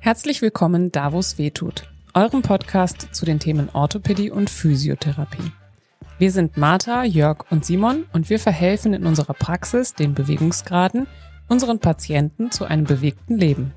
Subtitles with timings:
[0.00, 5.52] Herzlich willkommen da, wo es weh tut, eurem Podcast zu den Themen Orthopädie und Physiotherapie.
[6.18, 11.06] Wir sind Martha, Jörg und Simon und wir verhelfen in unserer Praxis den Bewegungsgraden
[11.48, 13.72] unseren Patienten zu einem bewegten Leben.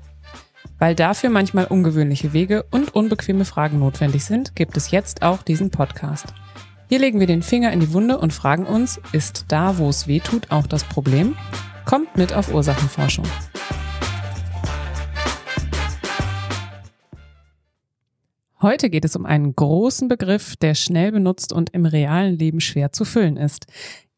[0.78, 5.70] Weil dafür manchmal ungewöhnliche Wege und unbequeme Fragen notwendig sind, gibt es jetzt auch diesen
[5.70, 6.34] Podcast.
[6.88, 10.08] Hier legen wir den Finger in die Wunde und fragen uns, ist da, wo es
[10.08, 11.36] weh tut, auch das Problem?
[11.84, 13.24] Kommt mit auf Ursachenforschung.
[18.64, 22.92] Heute geht es um einen großen Begriff, der schnell benutzt und im realen Leben schwer
[22.92, 23.66] zu füllen ist.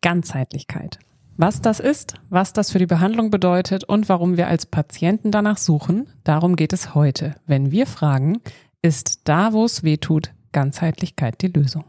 [0.03, 1.01] Ganzheitlichkeit.
[1.37, 5.57] Was das ist, was das für die Behandlung bedeutet und warum wir als Patienten danach
[5.57, 8.41] suchen, darum geht es heute, wenn wir fragen,
[8.83, 11.83] ist da, wo es weh tut, Ganzheitlichkeit die Lösung?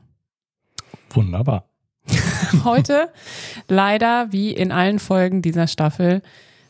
[1.11, 1.69] Wunderbar.
[2.63, 3.09] Heute
[3.67, 6.23] leider wie in allen Folgen dieser Staffel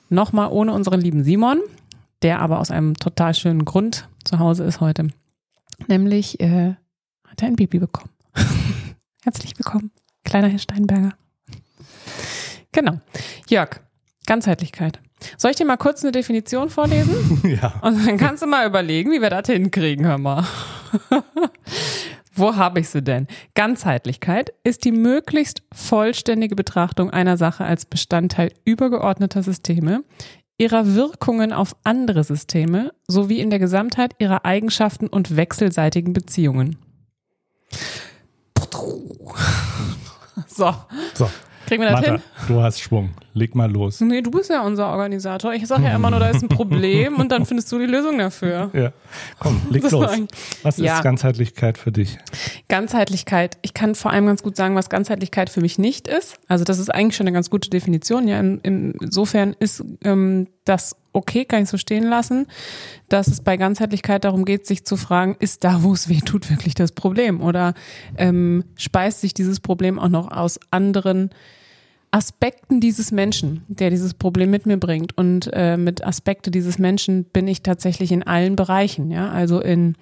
[0.09, 1.61] nochmal ohne unseren lieben Simon,
[2.23, 5.07] der aber aus einem total schönen Grund zu Hause ist heute.
[5.85, 6.75] Nämlich äh,
[7.27, 8.11] hat er ein Baby bekommen.
[9.23, 9.91] Herzlich willkommen,
[10.23, 11.13] kleiner Herr Steinberger.
[12.71, 12.99] Genau.
[13.47, 13.81] Jörg,
[14.25, 14.99] Ganzheitlichkeit.
[15.37, 17.41] Soll ich dir mal kurz eine Definition vorlesen?
[17.61, 17.79] Ja.
[17.81, 20.45] Und dann kannst du mal überlegen, wie wir das hinkriegen, hör mal.
[22.35, 23.25] Wo habe ich sie denn?
[23.55, 30.03] Ganzheitlichkeit ist die möglichst vollständige Betrachtung einer Sache als Bestandteil übergeordneter Systeme,
[30.57, 36.77] ihrer Wirkungen auf andere Systeme sowie in der Gesamtheit ihrer Eigenschaften und wechselseitigen Beziehungen.
[40.47, 40.73] So,
[41.13, 41.29] So.
[41.67, 42.21] Kriegen wir das Martha, hin?
[42.47, 43.11] du hast Schwung.
[43.33, 44.01] Leg mal los.
[44.01, 45.53] Nee, du bist ja unser Organisator.
[45.53, 48.17] Ich sage ja immer nur, da ist ein Problem und dann findest du die Lösung
[48.17, 48.71] dafür.
[48.77, 48.91] Ja.
[49.39, 50.09] Komm, leg Das los.
[50.63, 50.97] Was Ja.
[50.97, 52.17] ist Ganzheitlichkeit für dich?
[52.67, 53.57] Ganzheitlichkeit.
[53.61, 56.37] Ich kann vor allem ganz gut sagen, was Ganzheitlichkeit für mich nicht ist.
[56.47, 58.27] Also das ist eigentlich schon eine ganz gute Definition.
[58.27, 58.59] Ja, in,
[58.99, 62.45] insofern ist ähm, das okay, kann ich so stehen lassen,
[63.09, 66.49] dass es bei Ganzheitlichkeit darum geht, sich zu fragen, ist da, wo es weh tut,
[66.51, 67.41] wirklich das Problem?
[67.41, 67.73] Oder
[68.17, 71.31] ähm, speist sich dieses Problem auch noch aus anderen
[72.11, 75.17] Aspekten dieses Menschen, der dieses Problem mit mir bringt.
[75.17, 79.11] Und äh, mit Aspekte dieses Menschen bin ich tatsächlich in allen Bereichen.
[79.11, 79.95] Ja, also in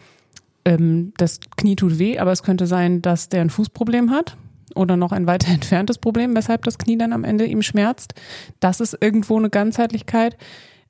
[0.66, 4.38] ähm, das Knie tut weh, aber es könnte sein, dass der ein Fußproblem hat
[4.76, 8.14] oder noch ein weiter entferntes Problem, weshalb das Knie dann am Ende ihm schmerzt.
[8.60, 10.38] Das ist irgendwo eine Ganzheitlichkeit.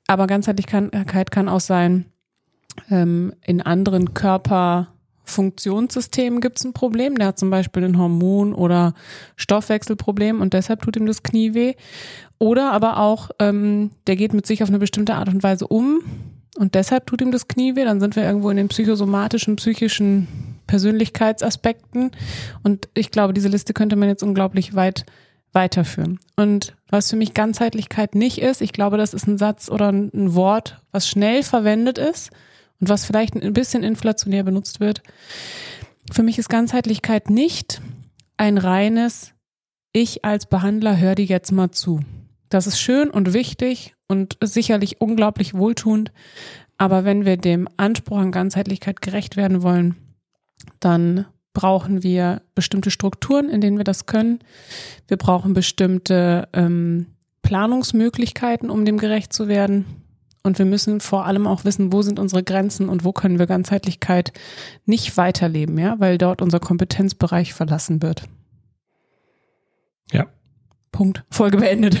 [0.08, 2.06] Aber Ganzheitlichkeit kann auch sein,
[2.90, 4.14] ähm, in anderen
[5.26, 7.16] Körperfunktionssystemen gibt es ein Problem.
[7.16, 8.94] Der hat zum Beispiel ein Hormon- oder
[9.36, 11.74] Stoffwechselproblem und deshalb tut ihm das Knie weh.
[12.38, 16.00] Oder aber auch, ähm, der geht mit sich auf eine bestimmte Art und Weise um
[16.56, 17.84] und deshalb tut ihm das Knie weh.
[17.84, 20.28] Dann sind wir irgendwo in den psychosomatischen, psychischen
[20.66, 22.12] Persönlichkeitsaspekten.
[22.62, 25.04] Und ich glaube, diese Liste könnte man jetzt unglaublich weit
[25.52, 26.20] weiterführen.
[26.36, 30.34] Und was für mich Ganzheitlichkeit nicht ist, ich glaube, das ist ein Satz oder ein
[30.34, 32.30] Wort, was schnell verwendet ist
[32.80, 35.02] und was vielleicht ein bisschen inflationär benutzt wird.
[36.12, 37.80] Für mich ist Ganzheitlichkeit nicht
[38.36, 39.32] ein reines
[39.92, 42.00] Ich als Behandler hör dir jetzt mal zu.
[42.48, 46.12] Das ist schön und wichtig und sicherlich unglaublich wohltuend.
[46.78, 49.96] Aber wenn wir dem Anspruch an Ganzheitlichkeit gerecht werden wollen,
[50.80, 54.40] dann brauchen wir bestimmte Strukturen, in denen wir das können.
[55.08, 57.06] Wir brauchen bestimmte ähm,
[57.40, 59.86] Planungsmöglichkeiten, um dem gerecht zu werden.
[60.46, 63.48] Und wir müssen vor allem auch wissen, wo sind unsere Grenzen und wo können wir
[63.48, 64.32] Ganzheitlichkeit
[64.84, 68.28] nicht weiterleben, ja, weil dort unser Kompetenzbereich verlassen wird.
[70.12, 70.28] Ja.
[70.92, 71.24] Punkt.
[71.32, 72.00] Folge beendet.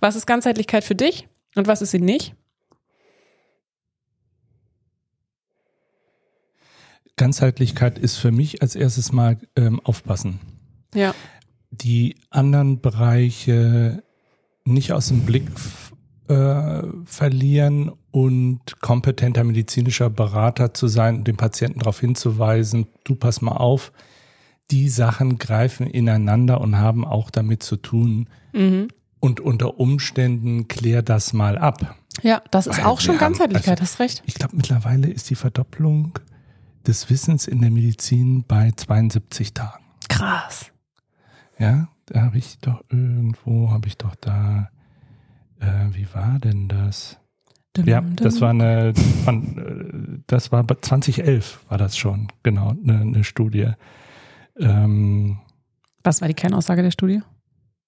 [0.00, 2.34] was ist Ganzheitlichkeit für dich und was ist sie nicht?
[7.16, 10.38] Ganzheitlichkeit ist für mich als erstes mal ähm, aufpassen.
[10.92, 11.14] Ja.
[11.70, 14.02] Die anderen Bereiche
[14.72, 15.46] nicht aus dem Blick
[16.28, 23.40] äh, verlieren und kompetenter medizinischer Berater zu sein und den Patienten darauf hinzuweisen, du pass
[23.40, 23.92] mal auf,
[24.70, 28.28] die Sachen greifen ineinander und haben auch damit zu tun.
[28.52, 28.88] Mhm.
[29.20, 31.96] Und unter Umständen klär das mal ab.
[32.22, 34.22] Ja, das ist Weil auch schon wir haben- Ganzheitlichkeit, also- hast recht.
[34.26, 36.18] Ich glaube, mittlerweile ist die Verdopplung
[36.86, 39.84] des Wissens in der Medizin bei 72 Tagen.
[40.08, 40.66] Krass.
[41.58, 44.70] Ja, da habe ich doch irgendwo, habe ich doch da,
[45.60, 47.18] äh, wie war denn das?
[47.84, 48.92] Ja, das war eine,
[49.24, 53.70] von, äh, das war bei 2011 war das schon, genau, eine, eine Studie.
[54.58, 55.38] Ähm,
[56.02, 57.22] Was war die Kernaussage der Studie?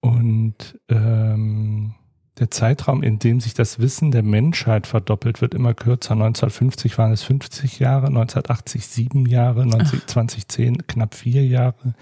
[0.01, 1.93] und ähm,
[2.39, 6.13] der Zeitraum, in dem sich das Wissen der Menschheit verdoppelt, wird immer kürzer.
[6.13, 11.93] 1950 waren es 50 Jahre, 1980 sieben Jahre, 19, 2010 knapp vier Jahre.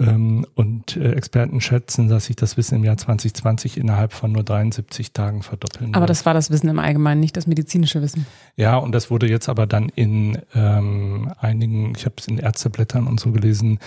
[0.00, 4.42] Ähm, und äh, Experten schätzen, dass sich das Wissen im Jahr 2020 innerhalb von nur
[4.42, 6.10] 73 Tagen verdoppeln Aber wird.
[6.10, 8.26] das war das Wissen im Allgemeinen, nicht das medizinische Wissen.
[8.56, 13.06] Ja, und das wurde jetzt aber dann in ähm, einigen, ich habe es in Ärzteblättern
[13.06, 13.78] und so gelesen,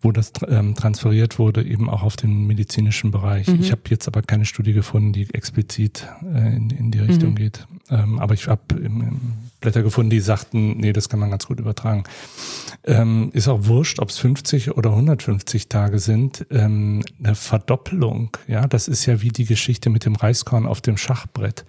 [0.00, 3.46] wo das ähm, transferiert wurde, eben auch auf den medizinischen Bereich.
[3.48, 3.60] Mhm.
[3.60, 7.36] Ich habe jetzt aber keine Studie gefunden, die explizit äh, in, in die Richtung mhm.
[7.36, 7.66] geht.
[7.90, 8.62] Ähm, aber ich habe
[9.60, 12.04] Blätter gefunden, die sagten, nee, das kann man ganz gut übertragen.
[12.84, 16.46] Ähm, ist auch wurscht, ob es 50 oder 150 Tage sind.
[16.50, 20.96] Ähm, eine Verdoppelung, ja, das ist ja wie die Geschichte mit dem Reiskorn auf dem
[20.96, 21.64] Schachbrett.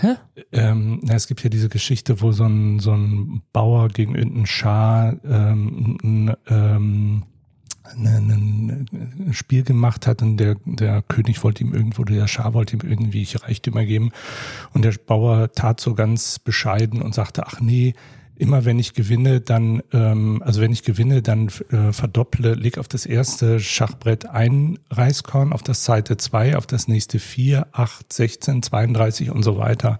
[0.00, 0.14] Hä?
[0.52, 4.46] Ähm, na, es gibt ja diese Geschichte, wo so ein, so ein Bauer gegen irgendeinen
[4.46, 7.24] Schar ähm, ähm,
[7.96, 8.86] ein
[9.32, 13.26] Spiel gemacht hat und der, der König wollte ihm irgendwo, der Schar wollte ihm irgendwie
[13.34, 14.12] Reichtümer geben
[14.72, 17.94] und der Bauer tat so ganz bescheiden und sagte, ach nee,
[18.38, 22.88] immer wenn ich gewinne, dann, ähm, also wenn ich gewinne, dann äh, verdopple, leg auf
[22.88, 28.62] das erste Schachbrett ein Reiskorn, auf das zweite zwei, auf das nächste vier, acht, sechzehn,
[28.62, 29.98] 32 und so weiter.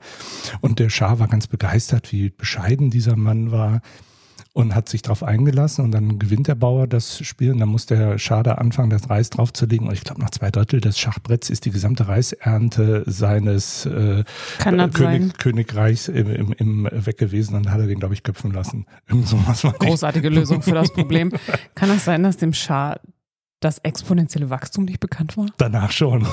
[0.61, 3.83] Und der Schar war ganz begeistert, wie bescheiden dieser Mann war
[4.59, 7.87] und hat sich darauf eingelassen und dann gewinnt der Bauer das Spiel und dann muss
[7.87, 11.65] der Schader anfangen, das Reis draufzulegen und ich glaube nach zwei Drittel des Schachbretts ist
[11.65, 14.25] die gesamte Reisernte seines äh,
[14.59, 18.51] König, Königreichs im, im, im weg gewesen und dann hat er den glaube ich köpfen
[18.51, 18.87] lassen.
[19.09, 21.33] Irgend sowas Großartige Lösung für das Problem.
[21.77, 22.99] Kann das sein, dass dem Schar
[23.61, 25.47] das exponentielle Wachstum nicht bekannt war?
[25.59, 26.27] Danach schon.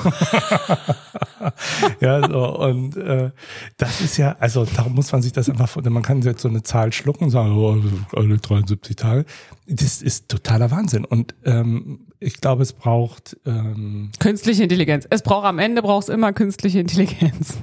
[2.00, 3.30] ja, so, und äh,
[3.76, 6.62] das ist ja, also darum muss man sich das einfach, man kann jetzt so eine
[6.62, 7.76] Zahl schlucken und sagen, oh,
[8.16, 9.24] alle 73 Tage.
[9.66, 11.04] Das ist totaler Wahnsinn.
[11.04, 15.06] Und ähm, ich glaube, es braucht ähm, künstliche Intelligenz.
[15.10, 17.58] Es braucht am Ende braucht es immer künstliche Intelligenz.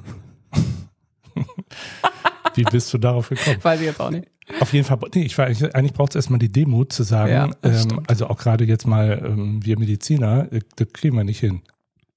[2.56, 3.58] Wie bist du darauf gekommen?
[3.62, 4.28] Weiß ich jetzt auch nicht.
[4.60, 7.32] Auf jeden Fall, nee, ich war eigentlich, eigentlich braucht es erstmal die Demut zu sagen,
[7.32, 11.40] ja, ähm, also auch gerade jetzt mal ähm, wir Mediziner, äh, das kriegen wir nicht
[11.40, 11.62] hin.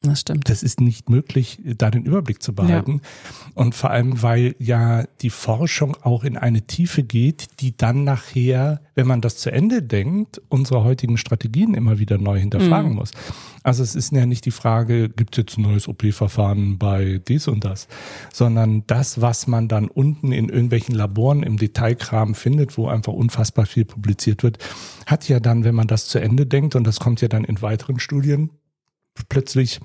[0.02, 0.48] Das stimmt.
[0.48, 3.00] Das ist nicht möglich, da den Überblick zu behalten.
[3.02, 3.50] Ja.
[3.54, 8.82] Und vor allem, weil ja die Forschung auch in eine Tiefe geht, die dann nachher,
[8.94, 12.96] wenn man das zu Ende denkt, unsere heutigen Strategien immer wieder neu hinterfragen mhm.
[12.96, 13.10] muss.
[13.62, 17.48] Also es ist ja nicht die Frage, gibt es jetzt ein neues OP-Verfahren bei dies
[17.48, 17.88] und das,
[18.32, 23.66] sondern das, was man dann unten in irgendwelchen Laboren im Detailkram findet, wo einfach unfassbar
[23.66, 24.58] viel publiziert wird,
[25.06, 27.60] hat ja dann, wenn man das zu Ende denkt, und das kommt ja dann in
[27.60, 28.50] weiteren Studien,
[29.28, 29.80] plötzlich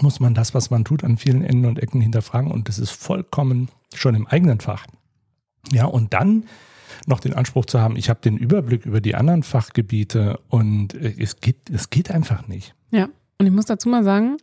[0.00, 2.90] muss man das, was man tut, an vielen Enden und Ecken hinterfragen und das ist
[2.90, 4.86] vollkommen schon im eigenen Fach.
[5.72, 6.44] Ja, und dann
[7.06, 11.14] noch den Anspruch zu haben, ich habe den Überblick über die anderen Fachgebiete und äh,
[11.18, 12.74] es geht, es geht einfach nicht.
[12.90, 13.08] Ja,
[13.38, 14.36] und ich muss dazu mal sagen,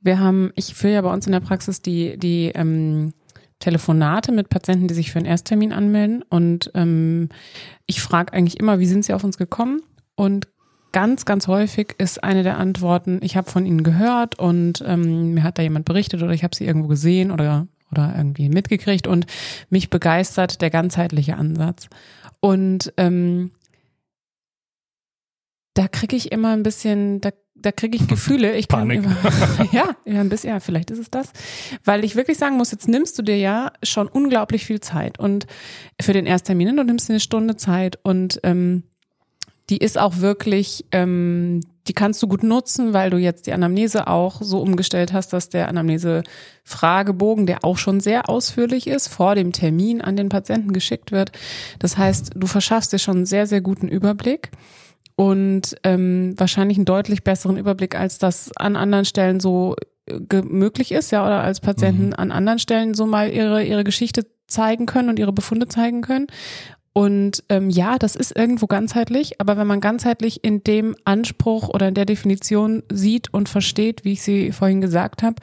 [0.00, 3.12] wir haben, ich führe ja bei uns in der Praxis die, die ähm,
[3.58, 7.30] Telefonate mit Patienten, die sich für einen Ersttermin anmelden und ähm,
[7.86, 9.80] ich frage eigentlich immer, wie sind sie auf uns gekommen?
[10.14, 10.48] Und
[10.96, 15.42] ganz, ganz häufig ist eine der Antworten, ich habe von ihnen gehört und ähm, mir
[15.42, 19.26] hat da jemand berichtet oder ich habe sie irgendwo gesehen oder, oder irgendwie mitgekriegt und
[19.68, 21.90] mich begeistert der ganzheitliche Ansatz.
[22.40, 23.50] Und ähm,
[25.74, 28.56] da kriege ich immer ein bisschen, da, da kriege ich Gefühle.
[28.56, 29.14] Ich kann Über,
[29.72, 31.30] ja, ja, ein bisschen, ja, vielleicht ist es das.
[31.84, 35.46] Weil ich wirklich sagen muss, jetzt nimmst du dir ja schon unglaublich viel Zeit und
[36.00, 38.84] für den Ersttermin du nimmst dir eine Stunde Zeit und ähm,
[39.70, 44.06] die ist auch wirklich, ähm, die kannst du gut nutzen, weil du jetzt die Anamnese
[44.06, 49.52] auch so umgestellt hast, dass der Anamnese-Fragebogen, der auch schon sehr ausführlich ist, vor dem
[49.52, 51.32] Termin an den Patienten geschickt wird.
[51.78, 54.50] Das heißt, du verschaffst dir schon einen sehr, sehr guten Überblick
[55.16, 59.74] und ähm, wahrscheinlich einen deutlich besseren Überblick, als das an anderen Stellen so
[60.06, 62.14] äh, möglich ist, ja, oder als Patienten mhm.
[62.16, 66.28] an anderen Stellen so mal ihre, ihre Geschichte zeigen können und ihre Befunde zeigen können.
[66.96, 71.88] Und ähm, ja, das ist irgendwo ganzheitlich, aber wenn man ganzheitlich in dem Anspruch oder
[71.88, 75.36] in der Definition sieht und versteht, wie ich sie vorhin gesagt habe,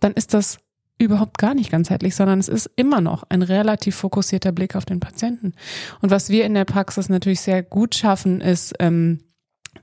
[0.00, 0.58] dann ist das
[0.98, 5.00] überhaupt gar nicht ganzheitlich, sondern es ist immer noch ein relativ fokussierter Blick auf den
[5.00, 5.54] Patienten.
[6.02, 9.20] Und was wir in der Praxis natürlich sehr gut schaffen, ist ähm,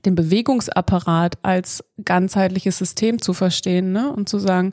[0.04, 4.12] den Bewegungsapparat als ganzheitliches System zu verstehen ne?
[4.12, 4.72] und zu sagen,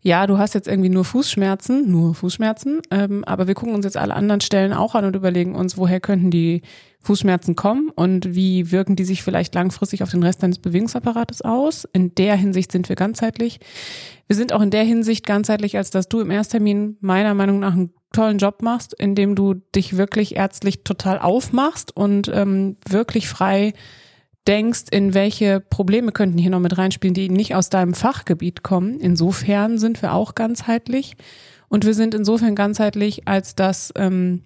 [0.00, 3.96] ja, du hast jetzt irgendwie nur Fußschmerzen, nur Fußschmerzen, ähm, aber wir gucken uns jetzt
[3.96, 6.62] alle anderen Stellen auch an und überlegen uns, woher könnten die
[7.00, 11.84] Fußschmerzen kommen und wie wirken die sich vielleicht langfristig auf den Rest deines Bewegungsapparates aus.
[11.92, 13.58] In der Hinsicht sind wir ganzheitlich.
[14.28, 17.72] Wir sind auch in der Hinsicht ganzheitlich, als dass du im Ersttermin meiner Meinung nach
[17.72, 23.72] einen tollen Job machst, indem du dich wirklich ärztlich total aufmachst und ähm, wirklich frei
[24.48, 28.98] denkst, in welche Probleme könnten hier noch mit reinspielen, die nicht aus deinem Fachgebiet kommen.
[28.98, 31.16] Insofern sind wir auch ganzheitlich.
[31.68, 34.44] Und wir sind insofern ganzheitlich, als dass ähm,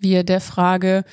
[0.00, 1.04] wir der Frage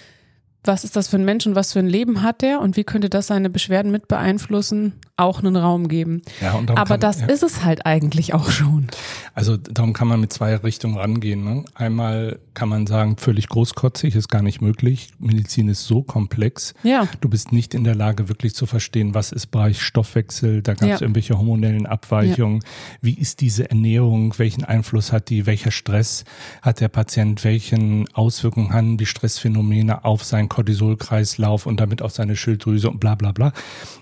[0.63, 2.83] was ist das für ein Mensch und was für ein Leben hat der und wie
[2.83, 6.23] könnte das seine Beschwerden mit beeinflussen, auch einen Raum geben.
[6.41, 7.27] Ja, und darum Aber kann, das ja.
[7.27, 8.87] ist es halt eigentlich auch schon.
[9.35, 11.43] Also darum kann man mit zwei Richtungen rangehen.
[11.43, 11.65] Ne?
[11.75, 15.11] Einmal kann man sagen, völlig großkotzig ist gar nicht möglich.
[15.19, 16.73] Medizin ist so komplex.
[16.81, 17.07] Ja.
[17.21, 20.89] Du bist nicht in der Lage, wirklich zu verstehen, was ist Bereich Stoffwechsel, da gab
[20.89, 21.01] es Ja.
[21.01, 22.63] irgendwelche hormonellen Abweichungen.
[23.01, 26.25] Wie ist diese Ernährung, welchen Einfluss hat die, welcher Stress
[26.63, 32.35] hat der Patient, welchen Auswirkungen haben die Stressphänomene auf seinen Cortisolkreislauf und damit auf seine
[32.35, 33.53] Schilddrüse und bla bla bla.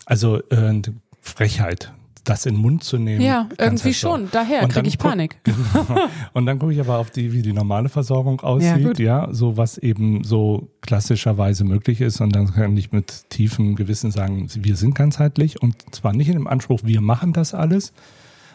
[0.06, 0.82] Also äh,
[1.22, 3.22] Frechheit, das in den Mund zu nehmen.
[3.22, 4.30] Ja, irgendwie schon.
[4.32, 5.38] Daher kriege ich Panik.
[6.34, 9.00] Und dann gucke ich aber auf die, wie die normale Versorgung Ja, aussieht, gut.
[9.00, 12.22] ja, so was eben so klassischerweise möglich ist.
[12.22, 16.34] Und dann kann ich mit tiefem Gewissen sagen, wir sind ganzheitlich und zwar nicht in
[16.36, 17.94] dem Anspruch, wir machen das alles,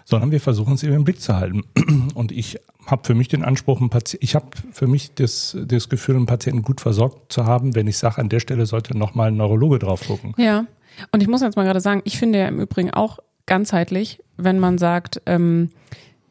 [0.04, 1.64] sondern wir versuchen es eben im Blick zu halten.
[2.14, 3.80] Und ich habe für mich den Anspruch,
[4.20, 7.98] ich habe für mich das, das Gefühl, einen Patienten gut versorgt zu haben, wenn ich
[7.98, 10.32] sage, an der Stelle sollte nochmal ein Neurologe drauf gucken.
[10.38, 10.66] Ja,
[11.12, 14.58] und ich muss jetzt mal gerade sagen, ich finde ja im Übrigen auch ganzheitlich, wenn
[14.58, 15.70] man sagt, ähm,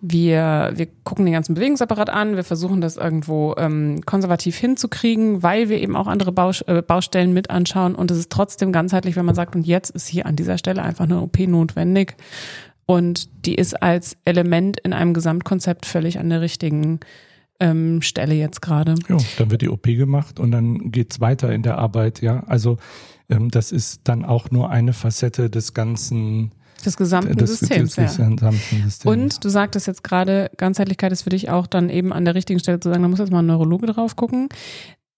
[0.02, 5.70] wir, wir gucken den ganzen Bewegungsapparat an, wir versuchen das irgendwo ähm, konservativ hinzukriegen, weil
[5.70, 9.26] wir eben auch andere Baus äh, Baustellen mit anschauen und es ist trotzdem ganzheitlich, wenn
[9.26, 12.16] man sagt, und jetzt ist hier an dieser Stelle einfach eine OP notwendig
[12.86, 17.00] und die ist als Element in einem Gesamtkonzept völlig an der richtigen
[17.60, 18.96] ähm, Stelle jetzt gerade.
[19.08, 22.44] Ja, dann wird die OP gemacht und dann geht's weiter in der Arbeit, ja.
[22.48, 22.78] Also
[23.28, 26.52] das ist dann auch nur eine Facette des ganzen
[26.86, 28.30] Des gesamten des, Systems, des ja.
[28.30, 29.06] gesamten Systems.
[29.06, 32.60] Und du sagtest jetzt gerade, Ganzheitlichkeit ist für dich auch dann eben an der richtigen
[32.60, 34.50] Stelle zu sagen, da muss jetzt mal ein Neurologe drauf gucken.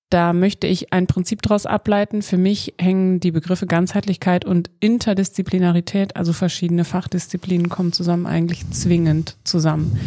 [0.09, 2.21] Da möchte ich ein Prinzip daraus ableiten.
[2.21, 9.35] Für mich hängen die Begriffe Ganzheitlichkeit und Interdisziplinarität, also verschiedene Fachdisziplinen kommen zusammen, eigentlich zwingend
[9.43, 9.99] zusammen.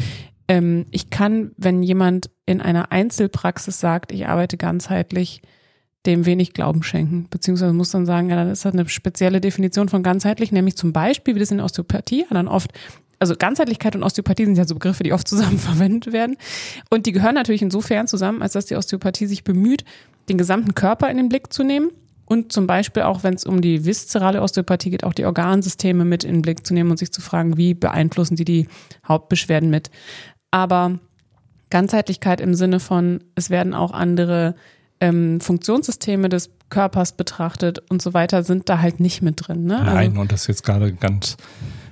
[0.48, 5.42] Ähm, ich kann, wenn jemand in einer Einzelpraxis sagt, ich arbeite ganzheitlich,
[6.06, 9.88] dem wenig Glauben schenken, beziehungsweise muss dann sagen, ja, dann ist das eine spezielle Definition
[9.88, 12.72] von ganzheitlich, nämlich zum Beispiel, wie das in Osteopathie ja dann oft,
[13.18, 16.36] also Ganzheitlichkeit und Osteopathie sind ja so Begriffe, die oft zusammen verwendet werden.
[16.88, 19.84] Und die gehören natürlich insofern zusammen, als dass die Osteopathie sich bemüht,
[20.30, 21.90] den gesamten Körper in den Blick zu nehmen
[22.30, 26.22] und zum Beispiel auch, wenn es um die viszerale Osteopathie geht, auch die Organsysteme mit
[26.22, 28.68] in den Blick zu nehmen und sich zu fragen, wie beeinflussen die die
[29.06, 29.90] Hauptbeschwerden mit.
[30.52, 31.00] Aber
[31.70, 34.54] Ganzheitlichkeit im Sinne von, es werden auch andere
[35.00, 39.64] ähm, Funktionssysteme des Körpers betrachtet und so weiter, sind da halt nicht mit drin.
[39.64, 39.82] Ne?
[39.84, 41.36] Nein, und das ist jetzt gerade eine ganz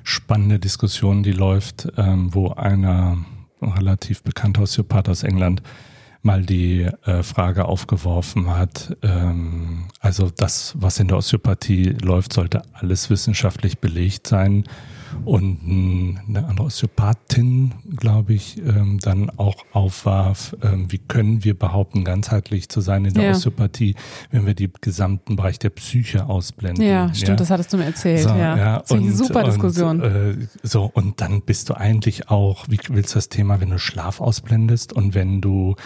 [0.04, 3.18] spannende Diskussion, die läuft, ähm, wo einer
[3.60, 5.62] relativ bekannter Osteopath aus England
[6.22, 12.62] mal die äh, Frage aufgeworfen hat, ähm, also das, was in der Osteopathie läuft, sollte
[12.74, 14.64] alles wissenschaftlich belegt sein.
[15.24, 15.58] Und
[16.28, 22.68] eine andere Osteopathin, glaube ich, ähm, dann auch aufwarf, ähm, wie können wir behaupten, ganzheitlich
[22.68, 23.30] zu sein in der Ja.
[23.30, 23.94] Osteopathie,
[24.30, 26.84] wenn wir die gesamten Bereich der Psyche ausblenden.
[26.84, 28.20] Ja, stimmt, das hattest du mir erzählt.
[28.22, 30.00] So, ja, ja, das ist eine super Diskussion.
[30.00, 33.70] Und, äh, so, und dann bist du eigentlich auch, wie willst du das Thema, wenn
[33.70, 35.76] du Schlaf ausblendest und wenn du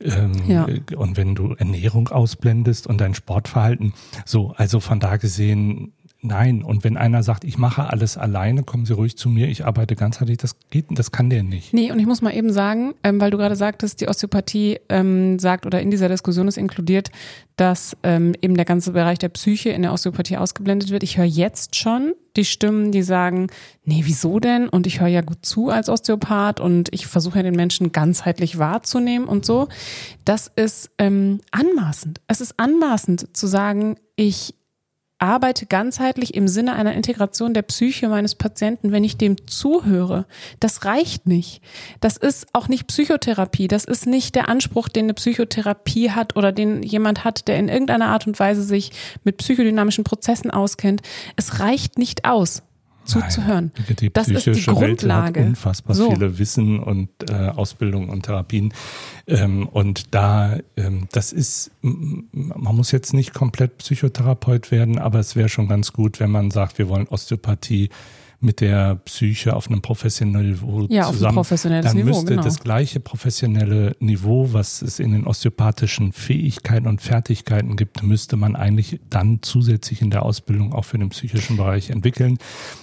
[0.00, 0.66] ähm, Ja.
[0.96, 3.92] und wenn du Ernährung ausblendest und dein Sportverhalten.
[4.24, 6.62] So, also von da gesehen, nein.
[6.62, 9.96] Und wenn einer sagt, ich mache alles alleine, kommen Sie ruhig zu mir, ich arbeite
[9.96, 11.72] ganzheitlich, das geht, das kann der nicht.
[11.72, 15.38] Nee, und ich muss mal eben sagen, ähm, weil du gerade sagtest, die Osteopathie ähm,
[15.38, 17.10] sagt oder in dieser Diskussion ist inkludiert,
[17.56, 21.02] dass ähm, eben der ganze Bereich der Psyche in der Osteopathie ausgeblendet wird.
[21.02, 23.48] Ich höre jetzt schon die Stimmen, die sagen,
[23.84, 24.68] nee, wieso denn?
[24.68, 28.58] Und ich höre ja gut zu als Osteopath und ich versuche ja den Menschen ganzheitlich
[28.58, 29.68] wahrzunehmen und so.
[30.24, 32.20] Das ist ähm, anmaßend.
[32.28, 34.54] Es ist anmaßend zu sagen, ich
[35.22, 40.26] arbeite ganzheitlich im Sinne einer Integration der Psyche meines Patienten, wenn ich dem zuhöre.
[40.58, 41.62] Das reicht nicht.
[42.00, 43.68] Das ist auch nicht Psychotherapie.
[43.68, 47.68] Das ist nicht der Anspruch, den eine Psychotherapie hat oder den jemand hat, der in
[47.68, 48.90] irgendeiner Art und Weise sich
[49.22, 51.02] mit psychodynamischen Prozessen auskennt.
[51.36, 52.62] Es reicht nicht aus,
[53.04, 53.72] zuzuhören.
[53.76, 55.40] Nein, die Das ist die psychische Welt Grundlage.
[55.40, 56.10] hat unfassbar So.
[56.10, 58.72] viele Wissen und äh, Ausbildung und Therapien.
[59.26, 65.36] Ähm, und da, ähm, das ist, man muss jetzt nicht komplett Psychotherapeut werden, aber es
[65.36, 67.90] wäre schon ganz gut, wenn man sagt, wir wollen Osteopathie
[68.42, 71.34] mit der Psyche auf einem professionellen Niveau Ja, auf ein zusammen.
[71.34, 72.42] professionelles dann Niveau, müsste genau.
[72.42, 78.56] das gleiche professionelle Niveau, was es in den osteopathischen Fähigkeiten und Fertigkeiten gibt, müsste man
[78.56, 82.38] eigentlich dann zusätzlich in der Ausbildung auch für den psychischen Bereich entwickeln.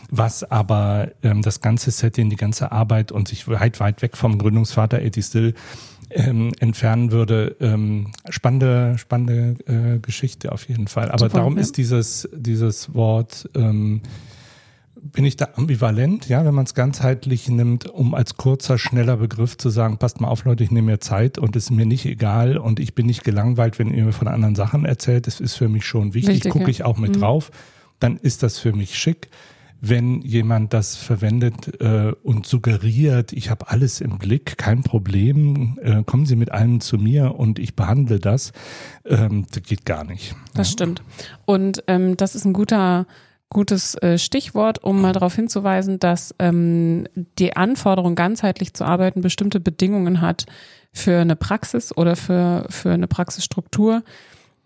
[0.09, 4.37] Was aber ähm, das ganze Setting, die ganze Arbeit und sich weit, weit weg vom
[4.37, 5.53] Gründungsvater Eddie Still
[6.11, 7.55] ähm, entfernen würde.
[7.59, 11.09] Ähm, spannende, spannende äh, Geschichte auf jeden Fall.
[11.09, 11.61] Aber Super, darum ja.
[11.61, 14.01] ist dieses, dieses Wort ähm,
[15.01, 19.57] bin ich da ambivalent, ja, wenn man es ganzheitlich nimmt, um als kurzer, schneller Begriff
[19.57, 22.05] zu sagen, passt mal auf, Leute, ich nehme mir Zeit und es ist mir nicht
[22.05, 25.27] egal und ich bin nicht gelangweilt, wenn ihr mir von anderen Sachen erzählt.
[25.27, 26.69] Das ist für mich schon wichtig, wichtig gucke ja.
[26.69, 27.19] ich auch mit mhm.
[27.19, 27.51] drauf,
[27.99, 29.29] dann ist das für mich schick.
[29.81, 36.03] Wenn jemand das verwendet äh, und suggeriert, ich habe alles im Blick, kein Problem, äh,
[36.03, 38.51] kommen Sie mit allem zu mir und ich behandle das,
[39.05, 40.35] ähm, das geht gar nicht.
[40.53, 40.73] Das ja.
[40.73, 41.01] stimmt.
[41.45, 43.07] Und ähm, das ist ein guter
[43.49, 47.07] gutes äh, Stichwort, um mal darauf hinzuweisen, dass ähm,
[47.39, 50.45] die Anforderung, ganzheitlich zu arbeiten, bestimmte Bedingungen hat
[50.93, 54.03] für eine Praxis oder für, für eine Praxisstruktur.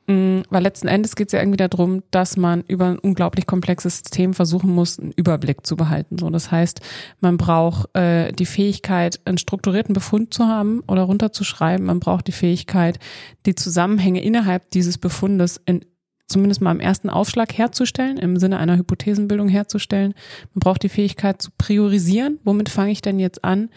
[0.07, 3.99] Mhm, weil letzten Endes geht es ja irgendwie darum, dass man über ein unglaublich komplexes
[3.99, 6.17] System versuchen muss, einen Überblick zu behalten.
[6.17, 6.81] So, das heißt,
[7.21, 11.85] man braucht äh, die Fähigkeit, einen strukturierten Befund zu haben oder runterzuschreiben.
[11.85, 12.99] Man braucht die Fähigkeit,
[13.45, 15.85] die Zusammenhänge innerhalb dieses Befundes in
[16.27, 20.13] zumindest mal im ersten Aufschlag herzustellen, im Sinne einer Hypothesenbildung herzustellen.
[20.53, 22.39] Man braucht die Fähigkeit zu priorisieren.
[22.43, 23.69] Womit fange ich denn jetzt an?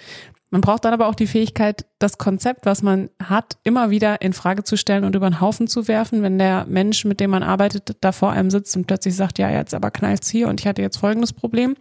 [0.50, 4.32] Man braucht dann aber auch die Fähigkeit, das Konzept, was man hat, immer wieder in
[4.32, 7.42] Frage zu stellen und über den Haufen zu werfen, wenn der Mensch, mit dem man
[7.42, 10.66] arbeitet, da vor einem sitzt und plötzlich sagt, ja, jetzt aber knallt's hier und ich
[10.68, 11.74] hatte jetzt folgendes Problem,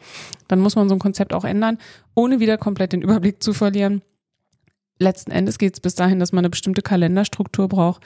[0.47, 1.77] dann muss man so ein Konzept auch ändern,
[2.15, 4.01] ohne wieder komplett den Überblick zu verlieren
[4.99, 8.03] letzten Endes geht es bis dahin, dass man eine bestimmte Kalenderstruktur braucht,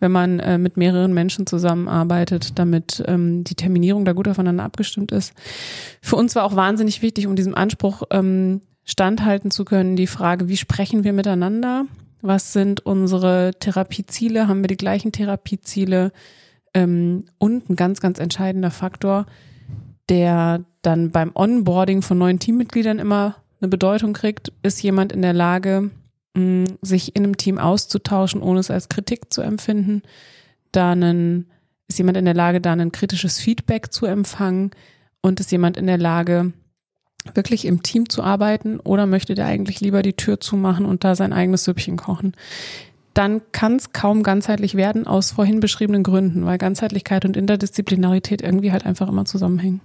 [0.00, 5.12] wenn man äh, mit mehreren Menschen zusammenarbeitet, damit ähm, die Terminierung da gut aufeinander abgestimmt
[5.12, 5.32] ist.
[6.02, 10.48] Für uns war auch wahnsinnig wichtig, um diesem Anspruch ähm, standhalten zu können, die Frage,
[10.48, 11.86] wie sprechen wir miteinander?
[12.22, 14.48] Was sind unsere Therapieziele?
[14.48, 16.12] Haben wir die gleichen Therapieziele?
[16.74, 19.26] Ähm, und ein ganz, ganz entscheidender Faktor,
[20.08, 25.32] der dann beim Onboarding von neuen Teammitgliedern immer eine Bedeutung kriegt, ist jemand in der
[25.32, 25.90] Lage,
[26.82, 30.02] sich in einem Team auszutauschen, ohne es als Kritik zu empfinden.
[30.72, 31.46] Da einen,
[31.88, 34.70] ist jemand in der Lage, da ein kritisches Feedback zu empfangen
[35.22, 36.52] und ist jemand in der Lage,
[37.34, 41.14] wirklich im Team zu arbeiten oder möchte der eigentlich lieber die Tür zumachen und da
[41.16, 42.32] sein eigenes Süppchen kochen?
[43.14, 48.72] Dann kann es kaum ganzheitlich werden aus vorhin beschriebenen Gründen, weil Ganzheitlichkeit und Interdisziplinarität irgendwie
[48.72, 49.80] halt einfach immer zusammenhängen.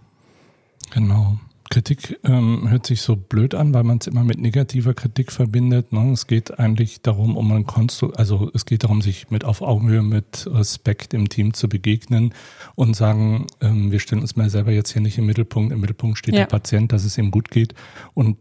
[0.93, 1.38] Genau.
[1.72, 5.94] Kritik ähm, hört sich so blöd an, weil man es immer mit negativer Kritik verbindet.
[5.94, 6.12] Ne?
[6.12, 10.03] Es geht eigentlich darum, um ein Konstru also es geht darum, sich mit auf Augenhöhe,
[10.03, 12.34] mit Respekt im Team zu begegnen
[12.75, 15.72] und sagen, ähm, wir stellen uns mal selber jetzt hier nicht im Mittelpunkt.
[15.72, 16.42] Im Mittelpunkt steht ja.
[16.42, 17.74] der Patient, dass es ihm gut geht.
[18.14, 18.38] Und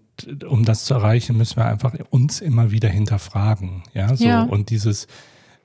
[0.48, 3.84] um das zu erreichen, müssen wir einfach uns immer wieder hinterfragen.
[3.94, 4.42] Ja, so ja.
[4.42, 5.06] und dieses,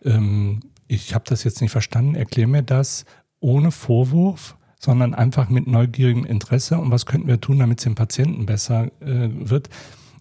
[0.04, 3.06] ähm, ich habe das jetzt nicht verstanden, erklär mir das
[3.40, 7.96] ohne Vorwurf sondern einfach mit neugierigem Interesse und was könnten wir tun, damit es dem
[7.96, 9.70] Patienten besser äh, wird,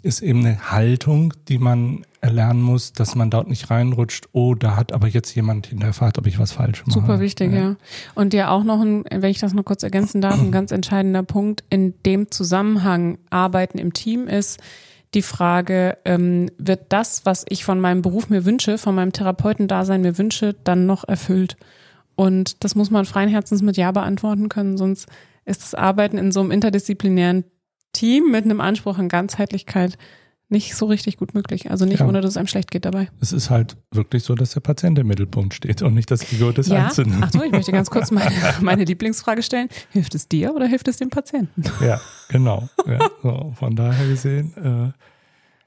[0.03, 4.77] ist eben eine Haltung, die man erlernen muss, dass man dort nicht reinrutscht, oh, da
[4.77, 7.01] hat aber jetzt jemand hinterfragt, ob ich was falsch mache.
[7.01, 7.59] Super wichtig, ja.
[7.59, 7.77] ja.
[8.15, 11.23] Und ja auch noch ein, wenn ich das noch kurz ergänzen darf, ein ganz entscheidender
[11.23, 14.61] Punkt in dem Zusammenhang Arbeiten im Team ist,
[15.15, 20.01] die Frage, ähm, wird das, was ich von meinem Beruf mir wünsche, von meinem Therapeutendasein
[20.01, 21.57] mir wünsche, dann noch erfüllt?
[22.17, 25.09] Und das muss man freien Herzens mit Ja beantworten können, sonst
[25.45, 27.45] ist das Arbeiten in so einem interdisziplinären
[27.93, 29.99] Team mit einem Anspruch an Ganzheitlichkeit
[30.49, 31.71] nicht so richtig gut möglich.
[31.71, 32.07] Also nicht, ja.
[32.07, 33.09] ohne dass es einem schlecht geht dabei.
[33.21, 36.53] Es ist halt wirklich so, dass der Patient im Mittelpunkt steht und nicht das Ego
[36.53, 36.85] des ja?
[36.85, 37.23] Einzelnen.
[37.23, 39.69] Ach so, ich möchte ganz kurz meine, meine Lieblingsfrage stellen.
[39.91, 41.65] Hilft es dir oder hilft es dem Patienten?
[41.81, 42.69] Ja, genau.
[42.87, 44.53] Ja, so, von daher gesehen.
[44.57, 44.93] Äh,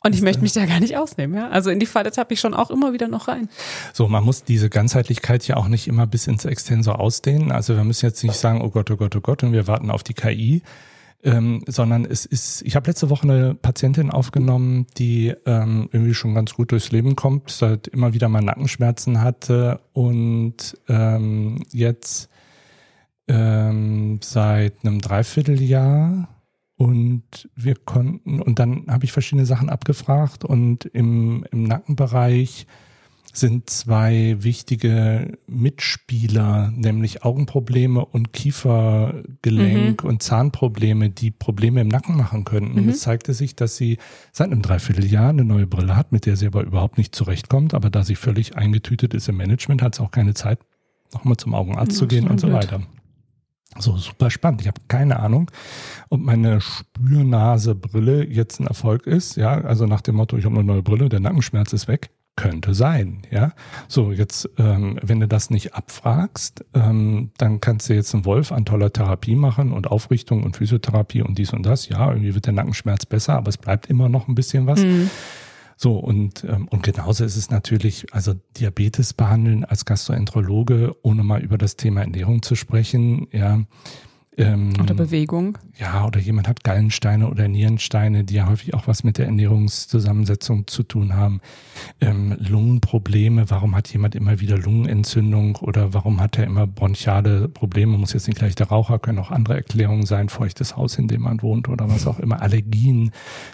[0.04, 1.50] und ich möchte mich da gar nicht ausnehmen, ja.
[1.50, 3.50] Also in die Falle tappe ich schon auch immer wieder noch rein.
[3.94, 7.52] So, man muss diese Ganzheitlichkeit ja auch nicht immer bis ins Extensor ausdehnen.
[7.52, 9.90] Also wir müssen jetzt nicht sagen, oh Gott, oh Gott, oh Gott, und wir warten
[9.90, 10.62] auf die KI.
[11.24, 16.36] Ähm, sondern es ist, ich habe letzte Woche eine Patientin aufgenommen, die ähm, irgendwie schon
[16.36, 22.30] ganz gut durchs Leben kommt, seit immer wieder mal Nackenschmerzen hatte und ähm, jetzt
[23.28, 26.30] ähm, seit einem Dreivierteljahr
[26.78, 32.68] und wir konnten, und dann habe ich verschiedene Sachen abgefragt und im, im Nackenbereich
[33.34, 40.10] sind zwei wichtige Mitspieler, nämlich Augenprobleme und Kiefergelenk mhm.
[40.10, 42.84] und Zahnprobleme, die Probleme im Nacken machen könnten.
[42.84, 42.90] Mhm.
[42.90, 43.98] Es zeigte sich, dass sie
[44.32, 47.74] seit einem Dreivierteljahr eine neue Brille hat, mit der sie aber überhaupt nicht zurechtkommt.
[47.74, 50.60] Aber da sie völlig eingetütet ist im Management, hat sie auch keine Zeit,
[51.13, 52.82] nochmal zum Augenarzt ja, zu gehen und so weiter.
[53.80, 54.62] So, super spannend.
[54.62, 55.52] Ich habe keine Ahnung,
[56.10, 59.36] ob meine Spürnasebrille jetzt ein Erfolg ist.
[59.36, 62.10] Ja, also nach dem Motto, ich habe eine neue Brille, der Nackenschmerz ist weg.
[62.36, 63.54] Könnte sein, ja.
[63.88, 68.52] So, jetzt, ähm, wenn du das nicht abfragst, ähm, dann kannst du jetzt einen Wolf
[68.52, 71.90] an toller Therapie machen und Aufrichtung und Physiotherapie und dies und das.
[71.90, 74.84] Ja, irgendwie wird der Nackenschmerz besser, aber es bleibt immer noch ein bisschen was.
[74.84, 75.10] Mhm.
[75.78, 81.42] So, und, ähm, und genauso ist es natürlich, also Diabetes behandeln als Gastroenterologe, ohne mal
[81.42, 83.62] über das Thema Ernährung zu sprechen, ja,
[84.40, 85.58] Ähm, Oder Bewegung.
[85.80, 90.66] Ja, oder jemand hat Gallensteine oder Nierensteine, die ja häufig auch was mit der Ernährungszusammensetzung
[90.66, 91.40] zu tun haben.
[92.02, 97.96] Ähm, Lungenprobleme, warum hat jemand immer wieder Lungenentzündung oder warum hat er immer bronchiale Probleme?
[97.96, 101.22] Muss jetzt nicht gleich der Raucher, können auch andere Erklärungen sein, feuchtes Haus, in dem
[101.22, 102.42] man wohnt oder was auch immer.
[102.42, 103.12] Allergien,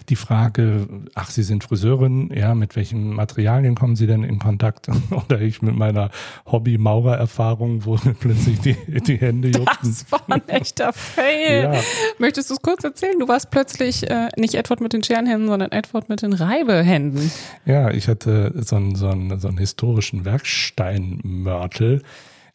[0.08, 4.88] die Frage, ach, Sie sind Friseurin, ja, mit welchen Materialien kommen Sie denn in Kontakt?
[5.10, 6.10] oder ich mit meiner
[6.46, 9.76] Hobby-Maurer-Erfahrung, wo plötzlich die, die Hände juckten.
[9.82, 11.64] Das war ein echter Fail.
[11.74, 11.80] Ja.
[12.18, 13.18] Möchtest du es kurz erzählen?
[13.18, 17.30] Du warst plötzlich äh, nicht Edward mit den Scherenhänden, sondern Edward mit den Reibehänden.
[17.64, 22.02] Ja, ich hatte so einen, so einen, so einen historischen Werksteinmörtel,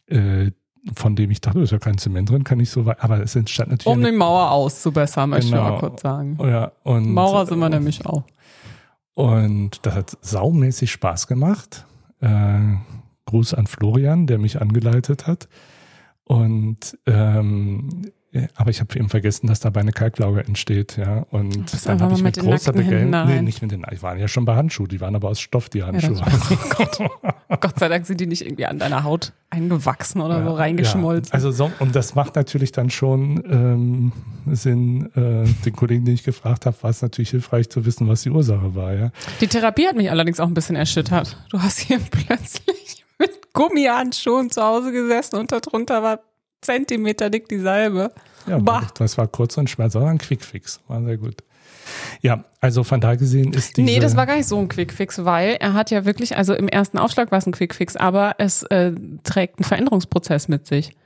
[0.06, 0.50] äh,
[0.96, 3.20] von dem ich dachte, da ist ja kein Zement drin, kann ich so weit, aber
[3.22, 3.86] es entstand natürlich.
[3.94, 5.70] Um eine, die Mauer auszubessern, möchte ich Genau.
[5.72, 6.38] mal kurz sagen.
[6.40, 8.22] ja, und, Maurer sind wir nämlich auch.
[9.14, 11.84] Und das hat saumäßig Spaß gemacht.
[12.20, 12.58] Äh,
[13.26, 15.48] Gruß an Florian, der mich angeleitet hat.
[16.24, 18.02] Und ähm,
[18.54, 21.26] aber ich habe eben vergessen, dass dabei eine Kalklauge entsteht, ja.
[21.30, 23.26] Und bist dann habe ich mit mit großer Begeisterung.
[23.26, 23.84] Nee, nicht mit den.
[23.90, 27.10] Ich waren ja schon bei Handschuhen, die waren aber aus Stoff, die das Handschuhe.
[27.60, 31.30] Gott sei Dank sind die nicht irgendwie an deiner Haut eingewachsen oder so Ja, reingeschmolzen.
[31.30, 31.34] Ja.
[31.34, 34.12] Also so, und das macht natürlich dann schon ähm,
[34.54, 38.22] Sinn, äh, den Kollegen, den ich gefragt habe, war es natürlich hilfreich zu wissen, was
[38.22, 39.10] die Ursache war, ja.
[39.40, 41.36] Die Therapie hat mich allerdings auch ein bisschen erschüttert.
[41.50, 46.20] Du hast hier plötzlich mit Gummihandschuhen zu Hause gesessen und darunter war
[46.60, 48.12] Zentimeter dick die Salbe.
[48.46, 48.86] Ja, Bah.
[48.94, 51.36] das war kurz und schmerz, aber ein Quickfix, war sehr gut.
[52.22, 53.84] Ja, also von da gesehen ist diese...
[53.84, 56.68] Nee, das war gar nicht so ein Quickfix, weil er hat ja wirklich, also im
[56.68, 58.92] ersten Aufschlag war es ein Quickfix, aber es äh,
[59.24, 60.96] trägt einen Veränderungsprozess mit sich.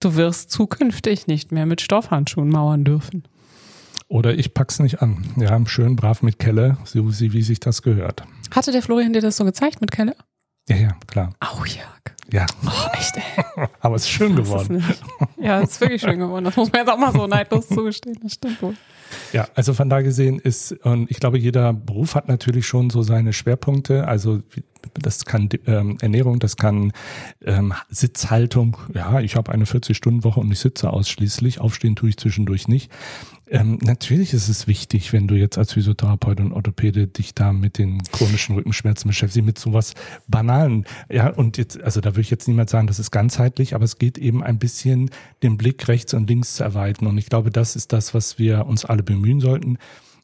[0.00, 3.24] Du wirst zukünftig nicht mehr mit Stoffhandschuhen mauern dürfen.
[4.08, 5.24] Oder ich pack's nicht an.
[5.36, 8.22] Ja, schön brav mit Kelle, so wie sich das gehört.
[8.54, 10.14] Hatte der Florian dir das so gezeigt mit Kelle?
[10.68, 11.30] Ja, ja, klar.
[11.40, 11.88] Au, Jörg.
[12.32, 13.66] Ja, Oh, echt, ey.
[13.80, 14.82] aber es ist schön geworden.
[15.36, 16.44] Ja, es ist wirklich schön geworden.
[16.46, 18.18] Das muss man jetzt auch mal so neidlos zugestehen.
[18.22, 18.74] Das stimmt wohl.
[19.32, 23.02] Ja, also von da gesehen ist, und ich glaube, jeder Beruf hat natürlich schon so
[23.02, 24.08] seine Schwerpunkte.
[24.08, 24.40] Also
[24.94, 26.92] das kann ähm, Ernährung, das kann
[27.44, 28.78] ähm, Sitzhaltung.
[28.94, 31.60] Ja, ich habe eine 40-Stunden-Woche und ich sitze ausschließlich.
[31.60, 32.90] Aufstehen tue ich zwischendurch nicht.
[33.46, 37.78] Ähm, natürlich ist es wichtig, wenn du jetzt als Physiotherapeut und Orthopäde dich da mit
[37.78, 39.94] den chronischen Rückenschmerzen beschäftigst, mit sowas
[40.26, 40.86] Banalen.
[41.10, 43.98] Ja, und jetzt, also da würde ich jetzt niemand sagen, das ist ganzheitlich, aber es
[43.98, 45.10] geht eben ein bisschen
[45.42, 47.06] den Blick rechts und links zu erweitern.
[47.06, 49.78] Und ich glaube, das ist das, was wir uns alle bemühen sollten.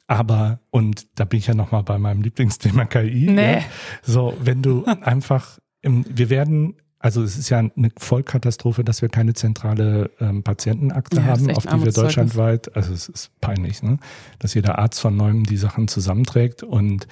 [0.07, 3.29] Aber, und da bin ich ja nochmal bei meinem Lieblingsthema KI.
[3.31, 3.59] Nee.
[3.59, 3.65] Ja,
[4.03, 9.33] so, wenn du einfach, wir werden, also es ist ja eine Vollkatastrophe, dass wir keine
[9.35, 13.99] zentrale ähm, Patientenakte Ja, haben, auf die wir deutschlandweit, also es ist peinlich, ne?
[14.39, 17.09] dass jeder Arzt von neuem die Sachen zusammenträgt und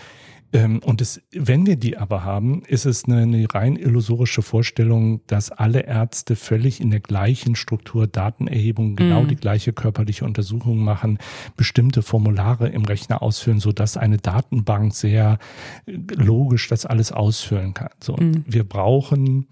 [0.51, 5.20] ähm, und es, wenn wir die aber haben, ist es eine, eine rein illusorische Vorstellung,
[5.27, 9.29] dass alle Ärzte völlig in der gleichen Struktur Datenerhebung genau Mhm.
[9.29, 11.18] die gleiche körperliche Untersuchung machen,
[11.59, 15.38] bestimmte Formulare im Rechner ausfüllen, so dass eine Datenbank sehr
[15.85, 17.90] äh, logisch das alles ausfüllen kann.
[18.03, 18.44] So, und Mhm.
[18.46, 19.48] wir brauchen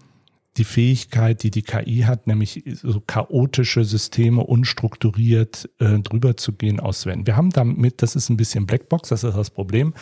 [0.57, 6.79] die Fähigkeit, die die KI hat, nämlich so chaotische Systeme unstrukturiert äh, drüber zu gehen,
[6.79, 7.25] auszuwählen.
[7.25, 9.93] Wir haben damit, das ist ein bisschen Blackbox, das ist das Problem.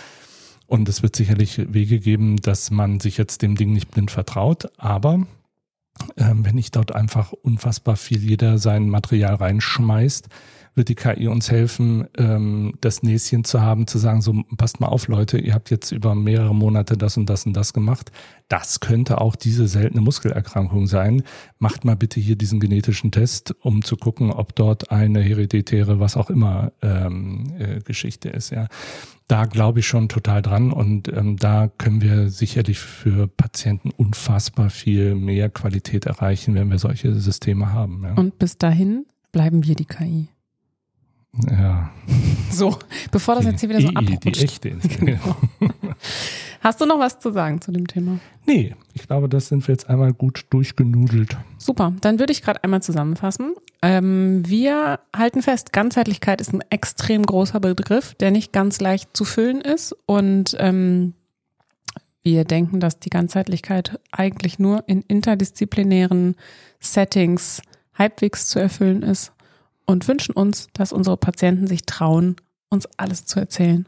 [0.67, 4.69] Und es wird sicherlich Wege geben, dass man sich jetzt dem Ding nicht blind vertraut.
[4.77, 5.25] Aber
[6.17, 10.27] ähm, wenn ich dort einfach unfassbar viel jeder sein Material reinschmeißt,
[10.75, 14.87] wird die KI uns helfen, ähm, das Näschen zu haben, zu sagen, so passt mal
[14.87, 18.11] auf, Leute, ihr habt jetzt über mehrere Monate das und das und das gemacht.
[18.49, 21.23] Das könnte auch diese seltene Muskelerkrankung sein.
[21.59, 26.17] Macht mal bitte hier diesen genetischen Test, um zu gucken, ob dort eine hereditäre, was
[26.17, 28.51] auch immer, ähm, äh, Geschichte ist.
[28.51, 28.67] Ja,
[29.27, 34.69] da glaube ich schon total dran und ähm, da können wir sicherlich für Patienten unfassbar
[34.69, 38.03] viel mehr Qualität erreichen, wenn wir solche Systeme haben.
[38.03, 38.13] Ja.
[38.13, 40.27] Und bis dahin bleiben wir die KI.
[41.49, 41.89] Ja.
[42.49, 42.77] So,
[43.11, 44.43] bevor das jetzt hier wieder so Die, die abrutscht.
[44.43, 45.21] echte Intelligenz.
[46.61, 48.19] Hast du noch was zu sagen zu dem Thema?
[48.47, 51.37] Nee, ich glaube, das sind wir jetzt einmal gut durchgenudelt.
[51.57, 53.53] Super, dann würde ich gerade einmal zusammenfassen.
[53.81, 59.25] Ähm, wir halten fest, Ganzheitlichkeit ist ein extrem großer Begriff, der nicht ganz leicht zu
[59.25, 59.95] füllen ist.
[60.05, 61.13] Und ähm,
[62.23, 66.35] wir denken, dass die Ganzheitlichkeit eigentlich nur in interdisziplinären
[66.79, 67.61] Settings
[67.93, 69.34] halbwegs zu erfüllen ist
[69.85, 72.35] und wünschen uns, dass unsere Patienten sich trauen,
[72.69, 73.87] uns alles zu erzählen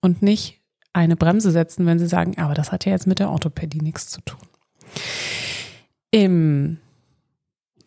[0.00, 0.60] und nicht
[0.92, 4.08] eine Bremse setzen, wenn sie sagen, aber das hat ja jetzt mit der Orthopädie nichts
[4.08, 4.40] zu tun.
[6.10, 6.78] In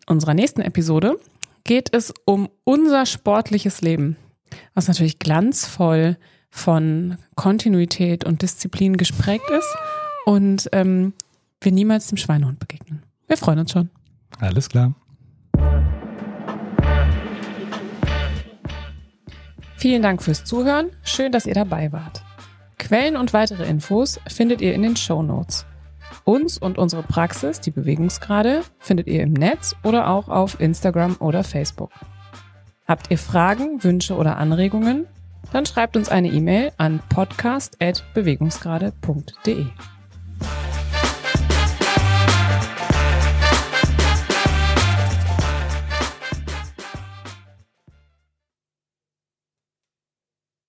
[0.06, 1.18] unserer nächsten Episode
[1.64, 4.16] geht es um unser sportliches Leben,
[4.74, 6.16] was natürlich glanzvoll
[6.50, 9.76] von Kontinuität und Disziplin gesprägt ist
[10.26, 11.12] und ähm,
[11.60, 13.02] wir niemals dem Schweinehund begegnen.
[13.26, 13.90] Wir freuen uns schon.
[14.38, 14.94] Alles klar.
[19.80, 20.90] Vielen Dank fürs Zuhören.
[21.04, 22.22] Schön, dass ihr dabei wart.
[22.78, 25.64] Quellen und weitere Infos findet ihr in den Show Notes.
[26.24, 31.44] Uns und unsere Praxis, die Bewegungsgrade, findet ihr im Netz oder auch auf Instagram oder
[31.44, 31.92] Facebook.
[32.86, 35.06] Habt ihr Fragen, Wünsche oder Anregungen?
[35.50, 39.64] Dann schreibt uns eine E-Mail an podcast.bewegungsgrade.de.